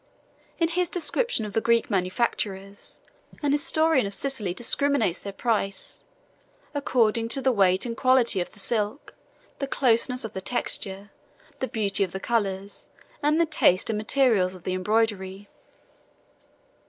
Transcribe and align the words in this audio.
20 0.57 0.63
In 0.63 0.67
his 0.75 0.89
description 0.89 1.45
of 1.45 1.53
the 1.53 1.61
Greek 1.61 1.87
manufactures, 1.91 2.99
an 3.43 3.51
historian 3.51 4.07
of 4.07 4.15
Sicily 4.15 4.51
discriminates 4.51 5.19
their 5.19 5.31
price, 5.31 6.01
according 6.73 7.29
to 7.29 7.39
the 7.39 7.51
weight 7.51 7.85
and 7.85 7.95
quality 7.95 8.41
of 8.41 8.51
the 8.51 8.59
silk, 8.59 9.13
the 9.59 9.67
closeness 9.67 10.25
of 10.25 10.33
the 10.33 10.41
texture, 10.41 11.11
the 11.59 11.67
beauty 11.67 12.03
of 12.03 12.13
the 12.13 12.19
colors, 12.19 12.87
and 13.21 13.39
the 13.39 13.45
taste 13.45 13.91
and 13.91 13.97
materials 13.97 14.55
of 14.55 14.63
the 14.63 14.73
embroidery. 14.73 15.47